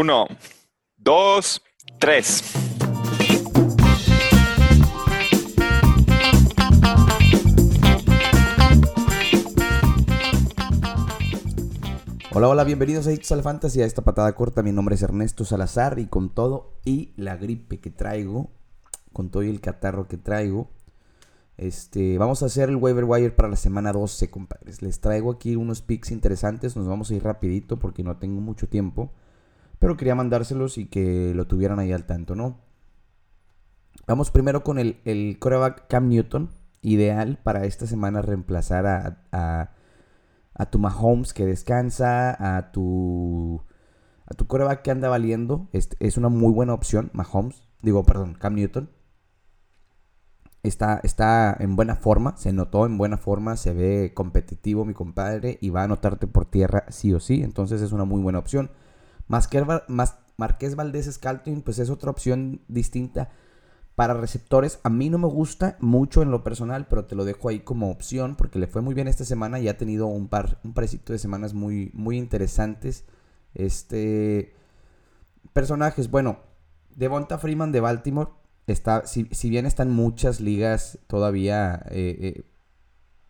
Uno, 0.00 0.24
dos, 0.96 1.60
tres. 1.98 2.42
Hola, 12.32 12.48
hola, 12.48 12.64
bienvenidos 12.64 13.06
a 13.08 13.12
Hits 13.12 13.30
al 13.32 13.42
Fantasy, 13.42 13.82
a 13.82 13.84
esta 13.84 14.00
patada 14.00 14.34
corta. 14.34 14.62
Mi 14.62 14.72
nombre 14.72 14.94
es 14.94 15.02
Ernesto 15.02 15.44
Salazar 15.44 15.98
y 15.98 16.06
con 16.06 16.30
todo 16.30 16.80
y 16.82 17.12
la 17.18 17.36
gripe 17.36 17.78
que 17.78 17.90
traigo, 17.90 18.48
con 19.12 19.30
todo 19.30 19.42
y 19.42 19.50
el 19.50 19.60
catarro 19.60 20.08
que 20.08 20.16
traigo, 20.16 20.70
este, 21.58 22.16
vamos 22.16 22.42
a 22.42 22.46
hacer 22.46 22.70
el 22.70 22.76
waiver 22.76 23.04
wire 23.04 23.32
para 23.32 23.50
la 23.50 23.56
semana 23.56 23.92
12, 23.92 24.30
compadres. 24.30 24.80
Les 24.80 25.00
traigo 25.00 25.30
aquí 25.30 25.56
unos 25.56 25.82
picks 25.82 26.10
interesantes, 26.10 26.74
nos 26.74 26.88
vamos 26.88 27.10
a 27.10 27.14
ir 27.16 27.22
rapidito 27.22 27.78
porque 27.78 28.02
no 28.02 28.16
tengo 28.16 28.40
mucho 28.40 28.66
tiempo, 28.66 29.12
pero 29.80 29.96
quería 29.96 30.14
mandárselos 30.14 30.78
y 30.78 30.86
que 30.86 31.34
lo 31.34 31.48
tuvieran 31.48 31.80
ahí 31.80 31.92
al 31.92 32.06
tanto, 32.06 32.36
¿no? 32.36 32.60
Vamos 34.06 34.30
primero 34.30 34.62
con 34.62 34.78
el, 34.78 35.00
el 35.04 35.38
coreback 35.40 35.88
Cam 35.88 36.08
Newton, 36.08 36.50
ideal 36.82 37.40
para 37.42 37.64
esta 37.64 37.88
semana 37.88 38.22
reemplazar 38.22 38.86
a, 38.86 39.24
a 39.32 39.70
a 40.60 40.66
tu 40.66 40.78
Mahomes 40.78 41.32
que 41.32 41.46
descansa, 41.46 42.36
a 42.56 42.70
tu 42.72 43.62
a 44.26 44.34
tu 44.34 44.46
coreback 44.46 44.82
que 44.82 44.90
anda 44.90 45.08
valiendo, 45.08 45.68
es, 45.72 45.88
es 46.00 46.16
una 46.18 46.28
muy 46.28 46.52
buena 46.52 46.74
opción, 46.74 47.10
Mahomes, 47.14 47.62
digo, 47.82 48.04
perdón, 48.04 48.34
Cam 48.34 48.54
Newton. 48.54 48.90
Está, 50.62 51.00
está 51.02 51.56
en 51.58 51.74
buena 51.74 51.96
forma, 51.96 52.36
se 52.36 52.52
notó 52.52 52.84
en 52.84 52.98
buena 52.98 53.16
forma, 53.16 53.56
se 53.56 53.72
ve 53.72 54.12
competitivo 54.14 54.84
mi 54.84 54.92
compadre 54.92 55.56
y 55.62 55.70
va 55.70 55.80
a 55.80 55.84
anotarte 55.84 56.26
por 56.26 56.44
tierra 56.44 56.84
sí 56.90 57.14
o 57.14 57.20
sí, 57.20 57.42
entonces 57.42 57.80
es 57.80 57.92
una 57.92 58.04
muy 58.04 58.20
buena 58.20 58.38
opción. 58.38 58.70
Marqués 59.30 60.76
Valdés 60.76 61.12
Scalting, 61.12 61.62
pues 61.62 61.78
es 61.78 61.90
otra 61.90 62.10
opción 62.10 62.60
distinta 62.68 63.30
para 63.94 64.14
receptores, 64.14 64.80
a 64.82 64.88
mí 64.88 65.10
no 65.10 65.18
me 65.18 65.26
gusta 65.26 65.76
mucho 65.80 66.22
en 66.22 66.30
lo 66.30 66.42
personal, 66.42 66.86
pero 66.88 67.04
te 67.04 67.14
lo 67.14 67.26
dejo 67.26 67.50
ahí 67.50 67.60
como 67.60 67.90
opción 67.90 68.34
porque 68.34 68.58
le 68.58 68.66
fue 68.66 68.80
muy 68.80 68.94
bien 68.94 69.08
esta 69.08 69.26
semana 69.26 69.60
y 69.60 69.68
ha 69.68 69.76
tenido 69.76 70.06
un 70.06 70.28
par, 70.28 70.58
un 70.64 70.72
parecito 70.72 71.12
de 71.12 71.18
semanas 71.18 71.52
muy, 71.52 71.90
muy 71.92 72.16
interesantes. 72.16 73.04
Este 73.52 74.54
personajes, 75.52 76.10
bueno, 76.10 76.38
Devonta 76.96 77.36
Freeman 77.36 77.72
de 77.72 77.80
Baltimore 77.80 78.30
está, 78.66 79.06
si, 79.06 79.28
bien 79.50 79.66
está 79.66 79.82
en 79.82 79.90
muchas 79.90 80.40
ligas 80.40 80.98
todavía, 81.06 81.84
eh, 81.90 82.16
eh, 82.20 82.44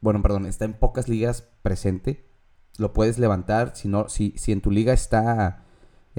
bueno, 0.00 0.20
perdón, 0.20 0.44
está 0.44 0.66
en 0.66 0.74
pocas 0.74 1.08
ligas 1.08 1.48
presente, 1.62 2.26
lo 2.76 2.92
puedes 2.92 3.18
levantar. 3.18 3.74
Si 3.74 3.88
no, 3.88 4.10
si, 4.10 4.34
si 4.36 4.52
en 4.52 4.60
tu 4.60 4.70
liga 4.70 4.92
está 4.92 5.64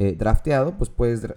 eh, 0.02 0.16
drafteado, 0.18 0.78
pues 0.78 0.90
puedes 0.90 1.28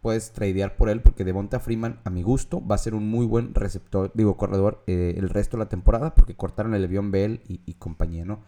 puedes 0.00 0.32
tradear 0.32 0.74
por 0.78 0.88
él 0.88 1.02
porque 1.02 1.22
Devonta 1.22 1.60
Freeman, 1.60 2.00
a 2.04 2.08
mi 2.08 2.22
gusto, 2.22 2.66
va 2.66 2.76
a 2.76 2.78
ser 2.78 2.94
un 2.94 3.06
muy 3.06 3.26
buen 3.26 3.54
receptor, 3.54 4.10
digo, 4.14 4.38
corredor 4.38 4.82
eh, 4.86 5.16
el 5.18 5.28
resto 5.28 5.58
de 5.58 5.64
la 5.64 5.68
temporada 5.68 6.14
porque 6.14 6.34
cortaron 6.34 6.74
el 6.74 6.82
avión 6.82 7.10
Bell 7.10 7.42
y, 7.46 7.74
compañía, 7.74 8.24
¿no? 8.24 8.40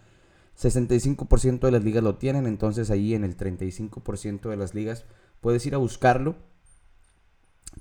65% 0.59 1.61
de 1.61 1.71
las 1.71 1.85
ligas 1.85 2.03
lo 2.03 2.17
tienen, 2.17 2.47
entonces 2.47 2.91
ahí 2.91 3.13
en 3.13 3.25
el 3.25 3.37
35% 3.37 4.49
de 4.49 4.57
las 4.57 4.75
ligas 4.75 5.05
puedes 5.43 5.67
ir 5.67 5.75
a 5.75 5.79
buscarlo. 5.79 6.37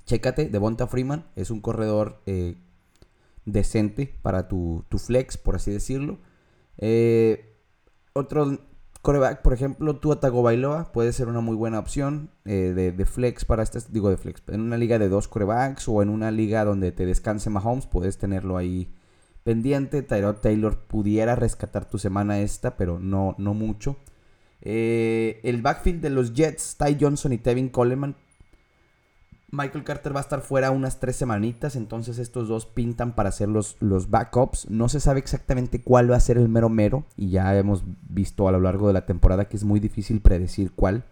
Chécate, 0.04 0.50
Devonta 0.50 0.86
Freeman 0.86 1.24
es 1.36 1.50
un 1.50 1.62
corredor 1.62 2.20
eh, 2.26 2.56
decente 3.46 4.14
para 4.20 4.46
tu, 4.46 4.84
tu, 4.90 4.98
flex, 4.98 5.38
por 5.38 5.56
así 5.56 5.70
decirlo. 5.70 6.18
Eh, 6.76 7.56
otro 8.12 8.58
Coreback, 9.02 9.42
por 9.42 9.52
ejemplo, 9.52 9.96
Tua 9.96 10.20
Tagovailoa 10.20 10.92
puede 10.92 11.12
ser 11.12 11.26
una 11.26 11.40
muy 11.40 11.56
buena 11.56 11.80
opción 11.80 12.30
eh, 12.44 12.72
de, 12.96 13.04
flex 13.04 13.44
para 13.44 13.64
este, 13.64 13.80
digo 13.90 14.08
de 14.10 14.16
flex, 14.16 14.42
en 14.46 14.60
una 14.60 14.76
liga 14.76 15.00
de 15.00 15.08
dos 15.08 15.26
corebacks 15.26 15.88
o 15.88 16.02
en 16.02 16.08
una 16.08 16.30
liga 16.30 16.64
donde 16.64 16.92
te 16.92 17.04
descanse 17.04 17.50
Mahomes, 17.50 17.86
puedes 17.86 18.16
tenerlo 18.18 18.56
ahí 18.56 18.94
pendiente. 19.42 20.02
Tyrod 20.02 20.36
Taylor 20.36 20.78
pudiera 20.86 21.34
rescatar 21.34 21.84
tu 21.88 21.98
semana 21.98 22.40
esta, 22.40 22.76
pero 22.76 23.00
no, 23.00 23.34
no 23.38 23.54
mucho. 23.54 23.96
Eh, 24.60 25.40
el 25.42 25.62
backfield 25.62 26.00
de 26.00 26.10
los 26.10 26.32
Jets, 26.32 26.76
Ty 26.78 26.96
Johnson 27.00 27.32
y 27.32 27.38
Tevin 27.38 27.70
Coleman 27.70 28.14
Michael 29.54 29.84
Carter 29.84 30.16
va 30.16 30.20
a 30.20 30.22
estar 30.22 30.40
fuera 30.40 30.70
unas 30.70 30.98
tres 30.98 31.14
semanitas, 31.14 31.76
entonces 31.76 32.18
estos 32.18 32.48
dos 32.48 32.64
pintan 32.64 33.14
para 33.14 33.28
hacer 33.28 33.50
los, 33.50 33.76
backups. 34.08 34.70
No 34.70 34.88
se 34.88 34.98
sabe 34.98 35.20
exactamente 35.20 35.82
cuál 35.82 36.10
va 36.10 36.16
a 36.16 36.20
ser 36.20 36.38
el 36.38 36.48
mero 36.48 36.70
mero 36.70 37.04
y 37.18 37.28
ya 37.28 37.54
hemos 37.58 37.84
visto 38.08 38.48
a 38.48 38.52
lo 38.52 38.60
largo 38.60 38.86
de 38.86 38.94
la 38.94 39.04
temporada 39.04 39.50
que 39.50 39.58
es 39.58 39.64
muy 39.64 39.78
difícil 39.78 40.22
predecir 40.22 40.72
cuál. 40.72 41.04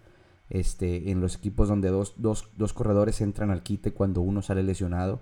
Este, 0.49 1.11
en 1.11 1.21
los 1.21 1.37
equipos 1.37 1.69
donde 1.69 1.91
dos, 1.91 2.73
corredores 2.73 3.21
entran 3.21 3.51
al 3.51 3.63
quite 3.63 3.93
cuando 3.93 4.23
uno 4.23 4.41
sale 4.41 4.63
lesionado. 4.63 5.21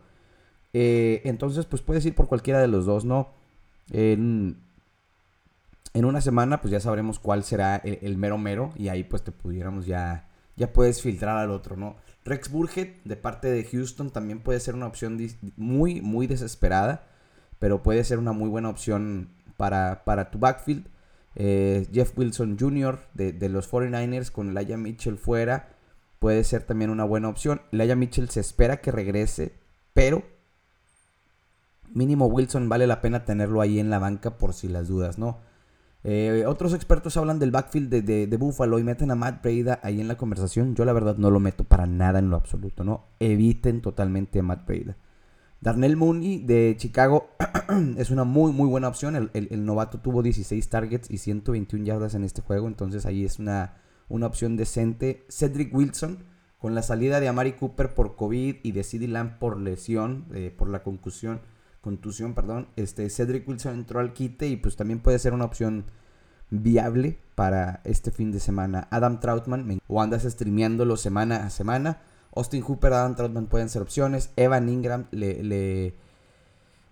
Eh, 0.73 1.21
entonces, 1.25 1.67
pues 1.67 1.83
puedes 1.83 2.07
ir 2.07 2.15
por 2.15 2.29
cualquiera 2.29 2.61
de 2.61 2.69
los 2.69 2.87
dos, 2.87 3.05
¿no? 3.05 3.31
En, 3.91 4.59
una 5.93 6.21
semana, 6.21 6.61
pues 6.61 6.71
ya 6.71 6.79
sabremos 6.79 7.19
cuál 7.19 7.43
será 7.43 7.77
el, 7.77 7.99
el 8.01 8.17
mero 8.17 8.39
mero 8.39 8.71
y 8.77 8.89
ahí 8.89 9.03
pues 9.03 9.23
te 9.25 9.33
pudiéramos 9.33 9.87
ya, 9.87 10.29
ya 10.59 10.73
puedes 10.73 11.01
filtrar 11.01 11.39
al 11.39 11.51
otro, 11.51 11.77
¿no? 11.77 11.97
Rex 12.25 12.51
Burhead 12.51 12.89
de 13.05 13.17
parte 13.17 13.49
de 13.49 13.65
Houston 13.65 14.11
también 14.11 14.41
puede 14.41 14.61
ser 14.61 14.75
una 14.75 14.87
opción 14.87 15.19
muy, 15.57 16.03
muy 16.03 16.27
desesperada, 16.27 17.07
pero 17.59 17.83
puede 17.83 18.05
ser 18.05 18.19
una 18.19 18.33
muy 18.33 18.51
buena 18.51 18.69
opción 18.69 19.31
para, 19.57 20.05
para 20.05 20.31
tu 20.31 20.39
backfield. 20.39 20.87
Eh, 21.37 21.89
Jeff 21.93 22.19
Wilson 22.19 22.59
Jr. 22.59 22.99
De, 23.15 23.49
los 23.49 23.71
49ers 23.71 24.31
con 24.31 24.53
Laia 24.55 24.77
Mitchell 24.77 25.17
fuera 25.17 25.71
puede 26.19 26.43
ser 26.45 26.65
también 26.65 26.91
una 26.91 27.05
buena 27.05 27.29
opción. 27.29 27.63
Laia 27.71 27.97
Mitchell 27.97 28.29
se 28.29 28.41
espera 28.41 28.81
que 28.81 28.91
regrese, 28.91 29.55
pero 29.95 30.25
mínimo 31.95 32.27
Wilson 32.27 32.69
vale 32.69 32.87
la 32.87 33.01
pena 33.01 33.25
tenerlo 33.25 33.61
ahí 33.61 33.79
en 33.79 33.89
la 33.89 33.99
banca 33.99 34.37
por 34.37 34.53
si 34.53 34.69
las 34.69 34.89
dudas, 34.89 35.19
¿no? 35.19 35.39
Eh, 36.05 36.45
otros 36.47 36.75
expertos 36.75 37.17
hablan 37.17 37.39
del 37.39 37.51
backfield 37.51 37.91
de, 37.91 38.37
Buffalo 38.37 38.79
y 38.79 38.85
meten 38.85 39.11
a 39.11 39.17
Matt 39.17 39.43
Breda 39.43 39.81
ahí 39.83 40.01
en 40.01 40.09
la 40.09 40.17
conversación. 40.17 40.75
Yo 40.75 40.85
la 40.85 40.93
verdad 40.93 41.17
no 41.17 41.31
lo 41.31 41.41
meto 41.41 41.65
para 41.65 41.87
nada 41.87 42.19
en 42.19 42.31
lo 42.31 42.37
absoluto, 42.37 42.85
¿no? 42.85 43.07
Eviten 43.19 43.83
totalmente 43.83 44.39
a 44.39 44.43
Matt 44.43 44.67
Breda. 44.67 44.97
Darnell 45.61 45.97
Mooney 45.97 46.39
de 46.39 46.77
Chicago 46.79 47.31
es 47.97 48.11
una 48.11 48.25
muy 48.25 48.53
muy 48.53 48.69
buena 48.69 48.89
opción. 48.89 49.31
El, 49.33 49.65
novato 49.65 49.99
tuvo 49.99 50.23
16 50.23 50.69
targets 50.69 51.11
y 51.11 51.19
121 51.19 51.85
yardas 51.85 52.15
en 52.15 52.23
este 52.23 52.43
juego, 52.43 52.69
entonces 52.69 53.07
ahí 53.07 53.25
es 53.25 53.41
una, 53.41 53.79
una 54.09 54.27
opción 54.27 54.57
decente. 54.57 55.27
Cedric 55.29 55.75
Wilson 55.75 56.25
con 56.59 56.75
la 56.75 56.83
salida 56.83 57.21
de 57.21 57.29
Amari 57.29 57.53
Cooper 57.53 57.95
por 57.95 58.17
COVID 58.17 58.57
y 58.63 58.73
de 58.73 58.85
CeeDee 58.85 59.09
Lamb 59.09 59.39
por 59.39 59.59
lesión, 59.59 60.27
eh, 60.33 60.55
por 60.57 60.69
la 60.69 60.83
concusión 60.83 61.41
contusión, 61.89 62.35
perdón, 62.35 62.69
este 62.77 63.09
Cedric 63.09 63.49
Wilson 63.49 63.73
entró 63.73 64.01
al 64.01 64.13
quite 64.13 64.47
y 64.47 64.57
pues 64.57 64.77
también 64.77 65.01
puede 65.01 65.19
ser 65.19 65.33
una 65.33 65.47
opción 65.47 65.87
viable 66.51 67.19
para 67.35 67.81
este 67.85 68.11
fin 68.11 68.31
de 68.31 68.41
semana. 68.41 68.89
Adam 68.91 69.21
Troutman, 69.21 69.81
o 69.89 70.03
andas 70.03 70.25
streameándolo 70.25 70.99
semana 70.99 71.47
a 71.47 71.51
semana. 71.51 72.03
Austin 72.37 72.63
Hooper, 72.63 72.93
Adam 72.93 73.17
Troutman 73.17 73.47
pueden 73.47 73.71
ser 73.71 73.81
opciones. 73.81 74.33
Evan 74.37 74.69
Ingram, 74.69 75.07
le. 75.13 75.95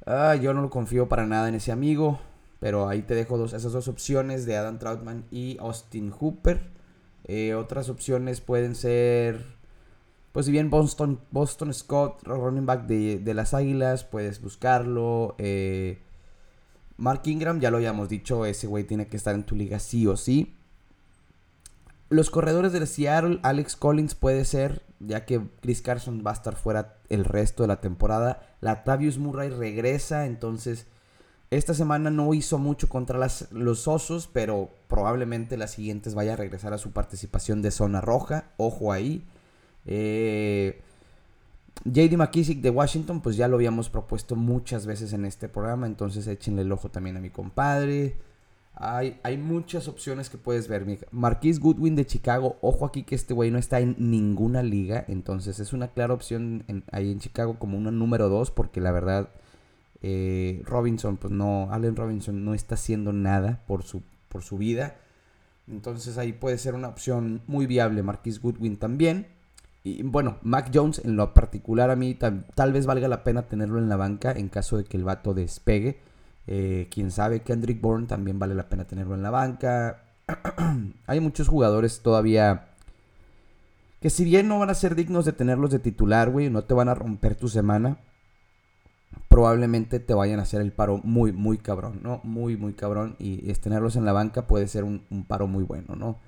Ah, 0.06 0.34
yo 0.34 0.54
no 0.54 0.62
lo 0.62 0.70
confío 0.70 1.10
para 1.10 1.26
nada 1.26 1.50
en 1.50 1.56
ese 1.56 1.72
amigo. 1.72 2.18
Pero 2.58 2.88
ahí 2.88 3.02
te 3.02 3.14
dejo 3.14 3.36
dos, 3.36 3.52
esas 3.52 3.72
dos 3.72 3.88
opciones 3.88 4.46
de 4.46 4.56
Adam 4.56 4.78
Troutman 4.78 5.26
y 5.30 5.58
Austin 5.60 6.10
Hooper. 6.10 6.70
Eh, 7.24 7.52
otras 7.52 7.90
opciones 7.90 8.40
pueden 8.40 8.74
ser 8.74 9.44
pues 10.36 10.44
si 10.44 10.52
bien 10.52 10.68
Boston, 10.68 11.18
Boston 11.30 11.72
Scott, 11.72 12.22
running 12.24 12.66
back 12.66 12.84
de, 12.86 13.32
las 13.32 13.54
Águilas, 13.54 14.04
puedes 14.04 14.42
buscarlo. 14.42 15.34
Eh, 15.38 15.98
Mark 16.98 17.22
Ingram, 17.24 17.58
ya 17.58 17.70
lo 17.70 17.78
habíamos 17.78 18.10
dicho, 18.10 18.44
ese 18.44 18.66
güey 18.66 18.84
tiene 18.84 19.06
que 19.06 19.16
estar 19.16 19.34
en 19.34 19.44
tu 19.44 19.56
liga 19.56 19.78
sí 19.78 20.06
o 20.06 20.14
sí. 20.14 20.54
Los 22.10 22.28
corredores 22.28 22.74
de 22.74 22.86
Seattle, 22.86 23.40
Alex 23.44 23.76
Collins 23.76 24.14
puede 24.14 24.44
ser, 24.44 24.82
ya 25.00 25.24
que 25.24 25.40
Chris 25.62 25.80
Carson 25.80 26.22
va 26.22 26.32
a 26.32 26.34
estar 26.34 26.54
fuera 26.54 26.98
el 27.08 27.24
resto 27.24 27.62
de 27.62 27.68
la 27.68 27.80
temporada. 27.80 28.42
Latavius 28.60 29.16
Murray 29.16 29.48
regresa, 29.48 30.26
entonces 30.26 30.86
esta 31.50 31.72
semana 31.72 32.10
no 32.10 32.34
hizo 32.34 32.58
mucho 32.58 32.90
contra 32.90 33.18
las, 33.18 33.50
los 33.52 33.88
Osos, 33.88 34.28
pero 34.30 34.68
probablemente 34.86 35.56
las 35.56 35.70
siguientes 35.70 36.14
vaya 36.14 36.34
a 36.34 36.36
regresar 36.36 36.74
a 36.74 36.78
su 36.78 36.90
participación 36.90 37.62
de 37.62 37.70
zona 37.70 38.02
roja. 38.02 38.50
Ojo 38.58 38.92
ahí. 38.92 39.26
Eh, 39.86 40.80
JD 41.84 42.16
McKissick 42.16 42.60
de 42.60 42.70
Washington, 42.70 43.20
pues 43.20 43.36
ya 43.36 43.48
lo 43.48 43.56
habíamos 43.56 43.88
propuesto 43.88 44.34
muchas 44.36 44.86
veces 44.86 45.12
en 45.12 45.24
este 45.24 45.48
programa, 45.48 45.86
entonces 45.86 46.26
échenle 46.26 46.62
el 46.62 46.72
ojo 46.72 46.90
también 46.90 47.16
a 47.16 47.20
mi 47.20 47.30
compadre. 47.30 48.16
Hay, 48.74 49.18
hay 49.22 49.38
muchas 49.38 49.88
opciones 49.88 50.28
que 50.28 50.36
puedes 50.36 50.68
ver. 50.68 50.84
Marquise 51.10 51.60
Goodwin 51.60 51.96
de 51.96 52.04
Chicago, 52.04 52.58
ojo 52.60 52.84
aquí 52.84 53.04
que 53.04 53.14
este 53.14 53.32
güey 53.32 53.50
no 53.50 53.58
está 53.58 53.80
en 53.80 53.96
ninguna 53.98 54.62
liga, 54.62 55.04
entonces 55.08 55.60
es 55.60 55.72
una 55.72 55.88
clara 55.88 56.12
opción 56.12 56.64
ahí 56.92 57.10
en 57.10 57.20
Chicago 57.20 57.58
como 57.58 57.78
una 57.78 57.90
número 57.90 58.28
2, 58.28 58.50
porque 58.50 58.80
la 58.80 58.92
verdad 58.92 59.30
eh, 60.02 60.62
Robinson, 60.64 61.16
pues 61.16 61.32
no, 61.32 61.68
Allen 61.72 61.96
Robinson 61.96 62.44
no 62.44 62.54
está 62.54 62.74
haciendo 62.74 63.12
nada 63.12 63.62
por 63.66 63.82
su, 63.82 64.02
por 64.28 64.42
su 64.42 64.58
vida. 64.58 64.96
Entonces 65.68 66.18
ahí 66.18 66.32
puede 66.32 66.58
ser 66.58 66.74
una 66.74 66.88
opción 66.88 67.42
muy 67.46 67.66
viable. 67.66 68.02
Marquis 68.02 68.40
Goodwin 68.40 68.76
también. 68.76 69.26
Y 69.86 70.02
bueno, 70.02 70.38
Mac 70.42 70.72
Jones 70.74 71.00
en 71.04 71.14
lo 71.14 71.32
particular 71.32 71.90
a 71.90 71.96
mí 71.96 72.16
tal, 72.16 72.72
vez 72.72 72.86
valga 72.86 73.06
la 73.06 73.22
pena 73.22 73.42
tenerlo 73.42 73.78
en 73.78 73.88
la 73.88 73.94
banca 73.94 74.32
en 74.32 74.48
caso 74.48 74.76
de 74.76 74.82
que 74.82 74.96
el 74.96 75.04
vato 75.04 75.32
despegue. 75.32 76.00
Eh, 76.48 76.88
quién 76.90 77.12
sabe, 77.12 77.42
Kendrick 77.42 77.80
Bourne 77.80 78.08
también 78.08 78.40
vale 78.40 78.56
la 78.56 78.68
pena 78.68 78.84
tenerlo 78.84 79.14
en 79.14 79.22
la 79.22 79.30
banca. 79.30 80.02
Hay 81.06 81.20
muchos 81.20 81.46
jugadores 81.46 82.00
todavía 82.00 82.70
que 84.00 84.10
si 84.10 84.24
bien 84.24 84.48
no 84.48 84.58
van 84.58 84.70
a 84.70 84.74
ser 84.74 84.96
dignos 84.96 85.24
de 85.24 85.32
tenerlos 85.32 85.70
de 85.70 85.78
titular, 85.78 86.30
güey, 86.30 86.50
no 86.50 86.64
te 86.64 86.74
van 86.74 86.88
a 86.88 86.96
romper 86.96 87.36
tu 87.36 87.48
semana, 87.48 87.98
probablemente 89.28 90.00
te 90.00 90.14
vayan 90.14 90.40
a 90.40 90.42
hacer 90.42 90.62
el 90.62 90.72
paro 90.72 91.00
muy, 91.04 91.30
muy 91.30 91.58
cabrón, 91.58 92.00
¿no? 92.02 92.20
Muy, 92.24 92.56
muy 92.56 92.72
cabrón. 92.72 93.14
Y 93.20 93.48
es 93.48 93.60
tenerlos 93.60 93.94
en 93.94 94.04
la 94.04 94.12
banca 94.12 94.48
puede 94.48 94.66
ser 94.66 94.82
un, 94.82 95.04
paro 95.28 95.46
muy 95.46 95.62
bueno, 95.62 95.94
¿no? 95.94 96.18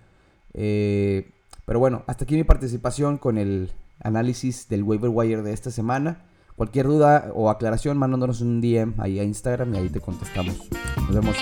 Eh, 0.54 1.32
pero 1.68 1.80
bueno, 1.80 2.02
hasta 2.06 2.24
aquí 2.24 2.34
mi 2.34 2.44
participación 2.44 3.18
con 3.18 3.36
el 3.36 3.70
análisis 4.00 4.70
del 4.70 4.82
waiver 4.82 5.10
wire 5.12 5.42
de 5.42 5.52
esta 5.52 5.70
semana. 5.70 6.24
Cualquier 6.56 6.86
duda 6.86 7.30
o 7.34 7.50
aclaración, 7.50 7.98
mandándonos 7.98 8.40
un 8.40 8.62
DM 8.62 8.94
ahí 8.96 9.20
a 9.20 9.22
Instagram 9.22 9.74
y 9.74 9.78
ahí 9.78 9.90
te 9.90 10.00
contestamos. 10.00 10.56
Nos 10.96 11.14
vemos. 11.14 11.36